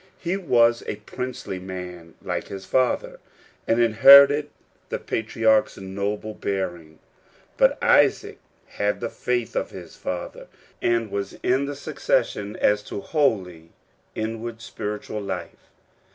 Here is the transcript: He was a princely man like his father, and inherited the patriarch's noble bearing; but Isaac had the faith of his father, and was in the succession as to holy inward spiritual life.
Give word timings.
He 0.17 0.35
was 0.35 0.81
a 0.87 0.95
princely 0.95 1.59
man 1.59 2.15
like 2.23 2.47
his 2.47 2.65
father, 2.65 3.19
and 3.67 3.79
inherited 3.79 4.49
the 4.89 4.97
patriarch's 4.97 5.77
noble 5.77 6.33
bearing; 6.33 6.97
but 7.55 7.77
Isaac 7.83 8.39
had 8.65 8.99
the 8.99 9.09
faith 9.11 9.55
of 9.55 9.69
his 9.69 9.95
father, 9.95 10.47
and 10.81 11.11
was 11.11 11.33
in 11.43 11.65
the 11.65 11.75
succession 11.75 12.55
as 12.55 12.81
to 12.85 13.01
holy 13.01 13.73
inward 14.15 14.59
spiritual 14.63 15.21
life. 15.21 15.69